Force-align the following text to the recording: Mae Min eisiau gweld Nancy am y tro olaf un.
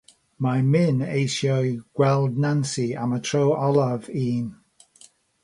Mae 0.43 0.61
Min 0.69 1.03
eisiau 1.17 1.69
gweld 1.99 2.41
Nancy 2.47 2.87
am 3.03 3.15
y 3.19 3.21
tro 3.29 3.45
olaf 3.67 4.11
un. 4.25 4.51